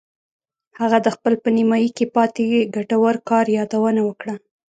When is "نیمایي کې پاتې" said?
1.57-2.43